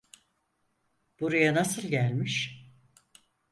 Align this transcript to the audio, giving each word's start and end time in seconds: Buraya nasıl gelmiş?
Buraya 1.19 1.53
nasıl 1.55 1.81
gelmiş? 1.89 2.65